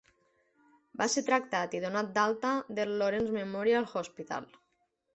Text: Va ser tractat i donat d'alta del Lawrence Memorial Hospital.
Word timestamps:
Va 1.01 1.07
ser 1.17 1.23
tractat 1.27 1.77
i 1.79 1.83
donat 1.85 2.11
d'alta 2.17 2.57
del 2.81 2.97
Lawrence 3.05 3.39
Memorial 3.39 3.91
Hospital. 4.05 4.53